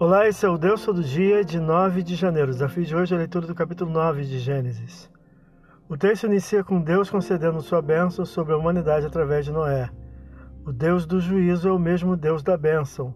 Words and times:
Olá, 0.00 0.28
esse 0.28 0.46
é 0.46 0.48
o 0.48 0.56
Deus 0.56 0.84
Todo 0.84 1.02
Dia 1.02 1.44
de 1.44 1.58
9 1.58 2.04
de 2.04 2.14
janeiro. 2.14 2.50
O 2.50 2.54
desafio 2.54 2.84
de 2.84 2.94
hoje 2.94 3.12
é 3.12 3.16
a 3.16 3.18
leitura 3.18 3.48
do 3.48 3.54
capítulo 3.54 3.90
9 3.90 4.22
de 4.22 4.38
Gênesis. 4.38 5.10
O 5.88 5.96
texto 5.96 6.28
inicia 6.28 6.62
com 6.62 6.80
Deus 6.80 7.10
concedendo 7.10 7.60
sua 7.60 7.82
bênção 7.82 8.24
sobre 8.24 8.54
a 8.54 8.56
humanidade 8.56 9.06
através 9.06 9.44
de 9.44 9.50
Noé. 9.50 9.90
O 10.64 10.72
Deus 10.72 11.04
do 11.04 11.18
juízo 11.20 11.68
é 11.68 11.72
o 11.72 11.80
mesmo 11.80 12.16
Deus 12.16 12.44
da 12.44 12.56
bênção. 12.56 13.12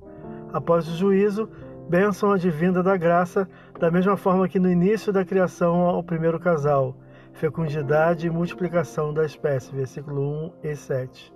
Após 0.53 0.89
o 0.89 0.97
juízo, 0.97 1.49
bênção 1.89 2.33
advinda 2.33 2.83
da 2.83 2.97
graça, 2.97 3.49
da 3.79 3.89
mesma 3.89 4.17
forma 4.17 4.49
que 4.49 4.59
no 4.59 4.69
início 4.69 5.13
da 5.13 5.25
criação 5.25 5.83
ao 5.83 6.03
primeiro 6.03 6.41
casal, 6.41 6.97
fecundidade 7.33 8.27
e 8.27 8.31
multiplicação 8.31 9.15
da 9.15 9.25
espécie, 9.25 9.73
versículo 9.73 10.21
1 10.21 10.53
e 10.65 10.75
7. 10.75 11.33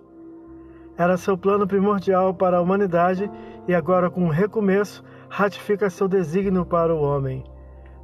Era 0.98 1.16
seu 1.16 1.38
plano 1.38 1.68
primordial 1.68 2.34
para 2.34 2.56
a 2.56 2.60
humanidade 2.60 3.30
e 3.68 3.74
agora, 3.74 4.10
com 4.10 4.24
um 4.24 4.28
recomeço, 4.28 5.04
ratifica 5.28 5.90
seu 5.90 6.08
desígnio 6.08 6.64
para 6.64 6.94
o 6.94 7.00
homem. 7.00 7.44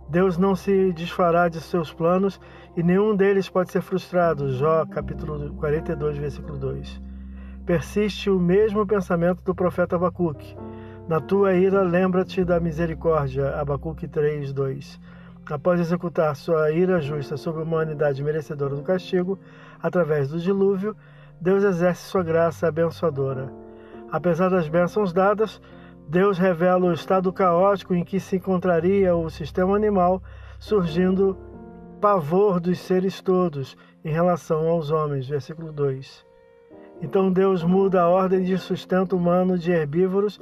Deus 0.08 0.36
não 0.36 0.54
se 0.54 0.92
desfará 0.92 1.48
de 1.48 1.60
seus 1.60 1.92
planos 1.92 2.40
e 2.76 2.82
nenhum 2.82 3.16
deles 3.16 3.48
pode 3.48 3.72
ser 3.72 3.80
frustrado. 3.80 4.52
Jó, 4.52 4.84
capítulo 4.86 5.54
42, 5.54 6.18
versículo 6.18 6.58
2. 6.58 7.00
Persiste 7.64 8.28
o 8.28 8.38
mesmo 8.38 8.86
pensamento 8.86 9.42
do 9.42 9.54
profeta 9.54 9.96
Abacuque. 9.96 10.56
Na 11.08 11.20
tua 11.20 11.54
ira, 11.54 11.82
lembra-te 11.82 12.44
da 12.44 12.60
misericórdia. 12.60 13.58
Abacuque 13.58 14.06
3, 14.06 14.52
2. 14.52 15.00
Após 15.50 15.80
executar 15.80 16.36
sua 16.36 16.70
ira 16.70 17.00
justa 17.00 17.36
sobre 17.36 17.60
a 17.60 17.64
humanidade 17.64 18.22
merecedora 18.22 18.77
do 18.77 18.82
castigo, 18.82 19.38
através 19.82 20.28
do 20.28 20.38
dilúvio, 20.38 20.96
Deus 21.41 21.64
exerce 21.64 22.04
sua 22.04 22.22
graça 22.22 22.68
abençoadora. 22.68 23.52
Apesar 24.10 24.48
das 24.50 24.68
bênçãos 24.68 25.12
dadas, 25.12 25.60
Deus 26.09 26.36
revela 26.36 26.86
o 26.86 26.92
estado 26.92 27.33
caótico 27.33 27.95
em 27.95 28.05
que 28.05 28.20
se 28.20 28.36
encontraria 28.36 29.14
o 29.14 29.31
sistema 29.31 29.77
animal, 29.77 30.22
surgindo 30.59 31.39
pavor 32.00 32.61
dos 32.61 32.78
seres 32.81 33.20
todos 33.20 33.77
em 34.05 34.12
relação 34.12 34.69
aos 34.69 34.91
homens. 34.91 35.27
Versículo 35.27 35.72
2. 35.72 36.27
Então 37.00 37.33
Deus 37.33 37.64
muda 37.64 38.03
a 38.03 38.09
ordem 38.09 38.42
de 38.42 38.59
sustento 38.59 39.17
humano 39.17 39.59
de 39.59 39.72
herbívoros, 39.72 40.39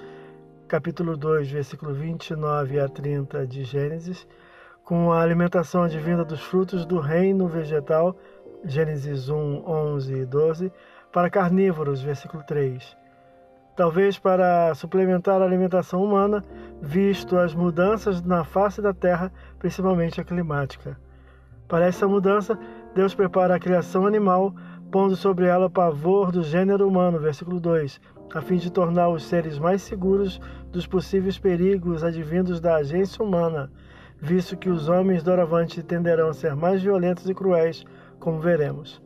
capítulo 0.66 1.16
2, 1.16 1.50
versículo 1.50 1.94
29 1.94 2.80
a 2.80 2.88
30 2.88 3.46
de 3.46 3.64
Gênesis, 3.64 4.26
com 4.84 5.12
a 5.12 5.22
alimentação 5.22 5.84
advinda 5.84 6.24
dos 6.24 6.40
frutos 6.40 6.84
do 6.84 6.98
reino 6.98 7.46
vegetal, 7.46 8.16
Gênesis 8.64 9.28
1, 9.28 9.64
11 9.66 10.14
e 10.14 10.26
12, 10.26 10.72
para 11.12 11.30
carnívoros, 11.30 12.02
versículo 12.02 12.42
3 12.42 12.99
talvez 13.76 14.18
para 14.18 14.74
suplementar 14.74 15.40
a 15.40 15.44
alimentação 15.44 16.02
humana, 16.02 16.44
visto 16.80 17.36
as 17.36 17.54
mudanças 17.54 18.22
na 18.22 18.44
face 18.44 18.82
da 18.82 18.92
Terra, 18.92 19.32
principalmente 19.58 20.20
a 20.20 20.24
climática. 20.24 20.98
Para 21.68 21.86
essa 21.86 22.08
mudança, 22.08 22.58
Deus 22.94 23.14
prepara 23.14 23.54
a 23.54 23.60
criação 23.60 24.06
animal, 24.06 24.54
pondo 24.90 25.14
sobre 25.14 25.46
ela 25.46 25.66
o 25.66 25.70
pavor 25.70 26.32
do 26.32 26.42
gênero 26.42 26.86
humano, 26.88 27.20
versículo 27.20 27.60
2, 27.60 28.00
a 28.34 28.40
fim 28.40 28.56
de 28.56 28.72
tornar 28.72 29.08
os 29.08 29.24
seres 29.24 29.58
mais 29.58 29.82
seguros 29.82 30.40
dos 30.72 30.86
possíveis 30.86 31.38
perigos 31.38 32.02
advindos 32.02 32.60
da 32.60 32.76
agência 32.76 33.24
humana, 33.24 33.70
visto 34.20 34.56
que 34.56 34.68
os 34.68 34.88
homens 34.88 35.22
doravante 35.22 35.82
tenderão 35.82 36.28
a 36.28 36.34
ser 36.34 36.54
mais 36.54 36.82
violentos 36.82 37.28
e 37.28 37.34
cruéis, 37.34 37.84
como 38.18 38.40
veremos. 38.40 39.00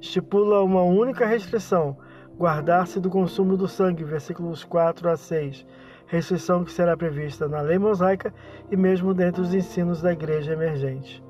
Estipula 0.00 0.62
uma 0.62 0.82
única 0.82 1.26
restrição, 1.26 1.96
guardar-se 2.38 3.00
do 3.00 3.08
consumo 3.08 3.56
do 3.56 3.66
sangue, 3.66 4.04
versículos 4.04 4.62
4 4.64 5.08
a 5.08 5.16
6, 5.16 5.66
restrição 6.06 6.64
que 6.64 6.72
será 6.72 6.96
prevista 6.96 7.48
na 7.48 7.60
lei 7.60 7.78
mosaica 7.78 8.32
e 8.70 8.76
mesmo 8.76 9.14
dentro 9.14 9.42
dos 9.42 9.54
ensinos 9.54 10.02
da 10.02 10.12
igreja 10.12 10.52
emergente. 10.52 11.24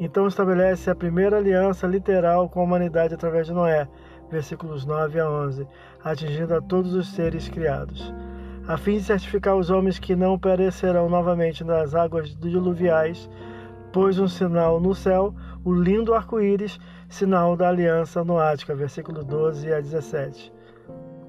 Então 0.00 0.26
estabelece 0.26 0.90
a 0.90 0.94
primeira 0.94 1.36
aliança 1.36 1.86
literal 1.86 2.48
com 2.48 2.60
a 2.60 2.64
humanidade 2.64 3.14
através 3.14 3.46
de 3.46 3.52
Noé, 3.52 3.86
versículos 4.30 4.86
9 4.86 5.20
a 5.20 5.30
11, 5.30 5.66
atingindo 6.02 6.54
a 6.54 6.60
todos 6.62 6.94
os 6.94 7.08
seres 7.08 7.48
criados, 7.48 8.12
a 8.66 8.76
fim 8.78 8.96
de 8.96 9.04
certificar 9.04 9.56
os 9.56 9.68
homens 9.68 9.98
que 9.98 10.16
não 10.16 10.38
perecerão 10.38 11.08
novamente 11.08 11.62
nas 11.64 11.94
águas 11.94 12.34
diluviais, 12.36 13.28
pôs 13.92 14.18
um 14.18 14.28
sinal 14.28 14.80
no 14.80 14.94
céu, 14.94 15.34
o 15.64 15.72
lindo 15.72 16.14
arco-íris, 16.14 16.78
sinal 17.08 17.56
da 17.56 17.68
aliança 17.68 18.24
noática, 18.24 18.74
versículo 18.74 19.22
12 19.22 19.72
a 19.72 19.80
17. 19.80 20.52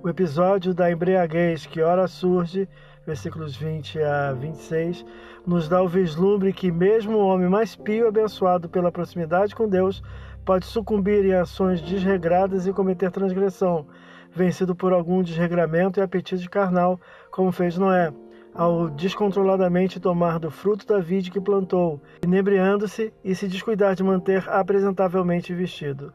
O 0.01 0.09
episódio 0.09 0.73
da 0.73 0.91
embriaguez 0.91 1.65
que 1.65 1.81
ora 1.81 2.07
surge, 2.07 2.67
versículos 3.05 3.55
20 3.55 4.01
a 4.01 4.33
26, 4.33 5.05
nos 5.45 5.67
dá 5.67 5.81
o 5.81 5.87
vislumbre 5.87 6.53
que 6.53 6.71
mesmo 6.71 7.17
o 7.17 7.27
homem 7.27 7.49
mais 7.49 7.75
pio 7.75 8.07
abençoado 8.07 8.69
pela 8.69 8.91
proximidade 8.91 9.55
com 9.55 9.67
Deus 9.67 10.01
pode 10.45 10.65
sucumbir 10.65 11.25
em 11.25 11.33
ações 11.33 11.81
desregradas 11.81 12.65
e 12.65 12.73
cometer 12.73 13.11
transgressão, 13.11 13.85
vencido 14.33 14.75
por 14.75 14.93
algum 14.93 15.21
desregramento 15.21 15.99
e 15.99 16.03
apetite 16.03 16.49
carnal, 16.49 16.99
como 17.29 17.51
fez 17.51 17.77
Noé 17.77 18.11
ao 18.53 18.89
descontroladamente 18.89 19.99
tomar 19.99 20.39
do 20.39 20.51
fruto 20.51 20.85
da 20.85 20.99
vide 20.99 21.31
que 21.31 21.39
plantou, 21.39 22.01
inebriando-se 22.23 23.13
e 23.23 23.33
se 23.33 23.47
descuidar 23.47 23.95
de 23.95 24.03
manter 24.03 24.47
apresentavelmente 24.49 25.53
vestido. 25.53 26.13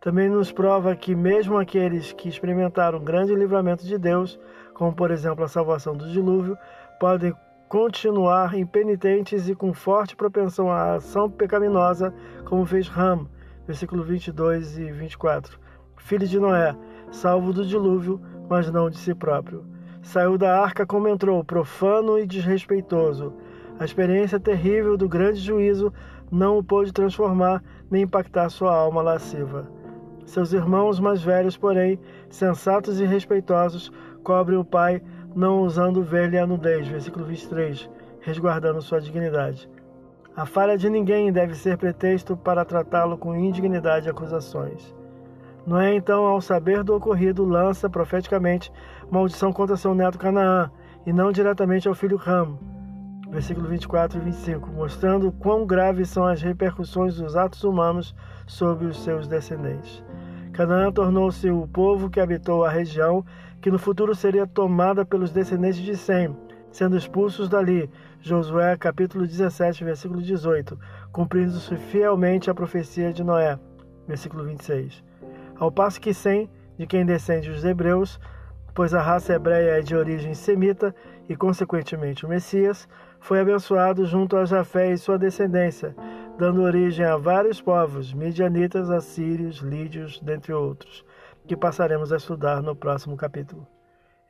Também 0.00 0.28
nos 0.28 0.52
prova 0.52 0.94
que, 0.94 1.14
mesmo 1.14 1.58
aqueles 1.58 2.12
que 2.12 2.28
experimentaram 2.28 3.02
grande 3.02 3.34
livramento 3.34 3.84
de 3.84 3.98
Deus, 3.98 4.38
como 4.72 4.92
por 4.94 5.10
exemplo 5.10 5.44
a 5.44 5.48
salvação 5.48 5.96
do 5.96 6.08
dilúvio, 6.08 6.56
podem 7.00 7.34
continuar 7.68 8.56
impenitentes 8.56 9.48
e 9.48 9.54
com 9.54 9.74
forte 9.74 10.16
propensão 10.16 10.70
à 10.70 10.94
ação 10.94 11.28
pecaminosa, 11.28 12.14
como 12.44 12.64
fez 12.64 12.88
Ram, 12.88 13.26
versículo 13.66 14.02
22 14.02 14.78
e 14.78 14.90
24, 14.90 15.58
filho 15.98 16.26
de 16.26 16.38
Noé, 16.38 16.74
salvo 17.10 17.52
do 17.52 17.66
dilúvio, 17.66 18.20
mas 18.48 18.70
não 18.70 18.88
de 18.88 18.96
si 18.96 19.14
próprio. 19.14 19.77
Saiu 20.08 20.38
da 20.38 20.58
arca 20.58 20.86
como 20.86 21.06
entrou, 21.06 21.44
profano 21.44 22.18
e 22.18 22.26
desrespeitoso. 22.26 23.34
A 23.78 23.84
experiência 23.84 24.40
terrível 24.40 24.96
do 24.96 25.06
grande 25.06 25.38
juízo 25.38 25.92
não 26.32 26.56
o 26.56 26.64
pôde 26.64 26.94
transformar 26.94 27.62
nem 27.90 28.04
impactar 28.04 28.48
sua 28.48 28.74
alma 28.74 29.02
lasciva. 29.02 29.70
Seus 30.24 30.54
irmãos 30.54 30.98
mais 30.98 31.22
velhos, 31.22 31.58
porém, 31.58 32.00
sensatos 32.30 32.98
e 33.00 33.04
respeitosos, 33.04 33.92
cobrem 34.24 34.58
o 34.58 34.64
pai, 34.64 35.02
não 35.36 35.58
ousando 35.58 36.02
ver-lhe 36.02 36.38
a 36.38 36.46
nudez. 36.46 36.88
Versículo 36.88 37.26
23, 37.26 37.90
resguardando 38.22 38.80
sua 38.80 39.02
dignidade. 39.02 39.68
A 40.34 40.46
falha 40.46 40.78
de 40.78 40.88
ninguém 40.88 41.30
deve 41.30 41.54
ser 41.54 41.76
pretexto 41.76 42.34
para 42.34 42.64
tratá-lo 42.64 43.18
com 43.18 43.36
indignidade 43.36 44.06
e 44.06 44.10
acusações. 44.10 44.96
Noé, 45.68 45.94
então, 45.94 46.24
ao 46.24 46.40
saber 46.40 46.82
do 46.82 46.94
ocorrido, 46.94 47.44
lança 47.44 47.90
profeticamente 47.90 48.72
maldição 49.10 49.52
contra 49.52 49.76
seu 49.76 49.94
neto 49.94 50.18
Canaã, 50.18 50.70
e 51.04 51.12
não 51.12 51.30
diretamente 51.30 51.86
ao 51.86 51.94
filho 51.94 52.16
Ram. 52.16 52.58
Versículo 53.28 53.68
24 53.68 54.16
e 54.16 54.20
25, 54.22 54.70
mostrando 54.72 55.30
quão 55.30 55.66
graves 55.66 56.08
são 56.08 56.24
as 56.24 56.40
repercussões 56.40 57.16
dos 57.16 57.36
atos 57.36 57.64
humanos 57.64 58.14
sobre 58.46 58.86
os 58.86 59.04
seus 59.04 59.28
descendentes. 59.28 60.02
Canaã 60.54 60.90
tornou-se 60.90 61.50
o 61.50 61.68
povo 61.68 62.08
que 62.08 62.18
habitou 62.18 62.64
a 62.64 62.70
região, 62.70 63.22
que 63.60 63.70
no 63.70 63.78
futuro 63.78 64.14
seria 64.14 64.46
tomada 64.46 65.04
pelos 65.04 65.32
descendentes 65.32 65.80
de 65.80 65.98
Sem, 65.98 66.34
sendo 66.72 66.96
expulsos 66.96 67.46
dali. 67.46 67.90
Josué 68.20 68.74
capítulo 68.78 69.26
17, 69.26 69.84
versículo 69.84 70.22
18, 70.22 70.78
cumprindo-se 71.12 71.76
fielmente 71.76 72.48
a 72.48 72.54
profecia 72.54 73.12
de 73.12 73.22
Noé. 73.22 73.58
Versículo 74.06 74.44
26. 74.44 75.06
Ao 75.58 75.72
passo 75.72 76.00
que 76.00 76.14
Sem, 76.14 76.48
de 76.76 76.86
quem 76.86 77.04
descende 77.04 77.50
os 77.50 77.64
hebreus, 77.64 78.20
pois 78.74 78.94
a 78.94 79.02
raça 79.02 79.32
hebreia 79.32 79.78
é 79.78 79.80
de 79.80 79.96
origem 79.96 80.34
semita 80.34 80.94
e, 81.28 81.34
consequentemente, 81.34 82.24
o 82.24 82.28
Messias, 82.28 82.88
foi 83.18 83.40
abençoado 83.40 84.06
junto 84.06 84.36
a 84.36 84.44
Jafé 84.44 84.92
e 84.92 84.96
sua 84.96 85.18
descendência, 85.18 85.96
dando 86.38 86.62
origem 86.62 87.04
a 87.04 87.16
vários 87.16 87.60
povos, 87.60 88.12
midianitas, 88.14 88.88
assírios, 88.88 89.58
lídios, 89.58 90.20
dentre 90.20 90.52
outros, 90.52 91.04
que 91.46 91.56
passaremos 91.56 92.12
a 92.12 92.16
estudar 92.16 92.62
no 92.62 92.76
próximo 92.76 93.16
capítulo. 93.16 93.66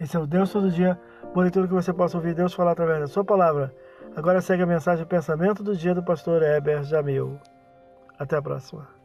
Esse 0.00 0.16
é 0.16 0.20
o 0.20 0.26
Deus 0.26 0.50
Todo 0.50 0.70
Dia, 0.70 0.98
boa 1.34 1.42
leitura 1.42 1.68
que 1.68 1.74
você 1.74 1.92
possa 1.92 2.16
ouvir 2.16 2.34
Deus 2.34 2.54
falar 2.54 2.70
através 2.70 3.00
da 3.00 3.06
sua 3.06 3.24
palavra. 3.24 3.74
Agora 4.16 4.40
segue 4.40 4.62
a 4.62 4.66
mensagem 4.66 5.04
pensamento 5.04 5.62
do 5.62 5.76
dia 5.76 5.94
do 5.94 6.02
pastor 6.02 6.42
Heber 6.42 6.82
Jamil. 6.84 7.38
Até 8.18 8.36
a 8.36 8.42
próxima. 8.42 8.97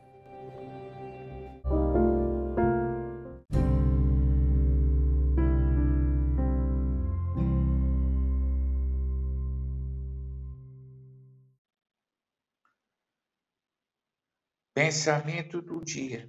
Pensamento 14.75 15.61
do 15.61 15.81
dia. 15.81 16.27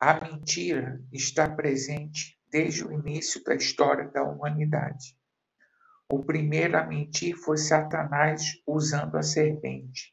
A 0.00 0.20
mentira 0.20 1.00
está 1.12 1.48
presente 1.48 2.36
desde 2.50 2.84
o 2.84 2.90
início 2.90 3.40
da 3.44 3.54
história 3.54 4.08
da 4.08 4.24
humanidade. 4.24 5.16
O 6.10 6.24
primeiro 6.24 6.76
a 6.76 6.84
mentir 6.84 7.36
foi 7.36 7.56
Satanás 7.56 8.60
usando 8.66 9.16
a 9.16 9.22
serpente. 9.22 10.12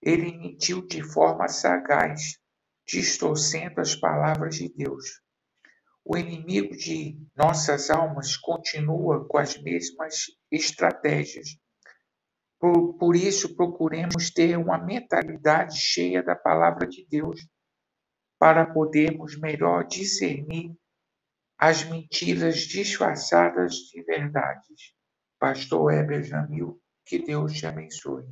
Ele 0.00 0.32
mentiu 0.38 0.86
de 0.86 1.02
forma 1.02 1.48
sagaz, 1.48 2.38
distorcendo 2.86 3.82
as 3.82 3.94
palavras 3.94 4.56
de 4.56 4.72
Deus. 4.74 5.20
O 6.02 6.16
inimigo 6.16 6.74
de 6.74 7.20
nossas 7.36 7.90
almas 7.90 8.38
continua 8.38 9.28
com 9.28 9.36
as 9.36 9.62
mesmas 9.62 10.28
estratégias. 10.50 11.58
Por, 12.64 12.94
por 12.94 13.14
isso, 13.14 13.54
procuremos 13.54 14.30
ter 14.30 14.56
uma 14.56 14.78
mentalidade 14.78 15.76
cheia 15.78 16.22
da 16.22 16.34
palavra 16.34 16.86
de 16.86 17.06
Deus, 17.06 17.46
para 18.38 18.64
podermos 18.64 19.38
melhor 19.38 19.86
discernir 19.86 20.74
as 21.58 21.84
mentiras 21.84 22.60
disfarçadas 22.60 23.74
de 23.74 24.02
verdades. 24.04 24.94
Pastor 25.38 25.92
Heber 25.92 26.22
Jamil, 26.24 26.80
que 27.04 27.18
Deus 27.18 27.52
te 27.52 27.66
abençoe. 27.66 28.24